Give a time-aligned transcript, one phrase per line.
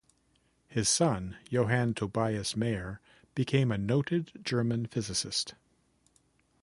[0.67, 3.01] His son Johann Tobias Mayer
[3.35, 5.53] became a noted German physicist.